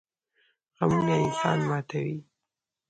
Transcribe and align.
غمونه 0.77 1.13
انسان 1.25 1.59
ماتوي 1.69 2.17